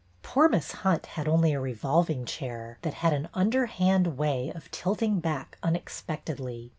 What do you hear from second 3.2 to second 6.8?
underhand way of tilting back unexpectedly.